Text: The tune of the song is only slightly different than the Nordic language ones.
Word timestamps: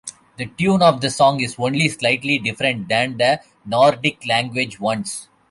The 0.37 0.47
tune 0.47 0.81
of 0.81 0.99
the 0.99 1.11
song 1.11 1.41
is 1.41 1.57
only 1.59 1.87
slightly 1.87 2.39
different 2.39 2.89
than 2.89 3.17
the 3.17 3.39
Nordic 3.67 4.25
language 4.25 4.79
ones. 4.79 5.27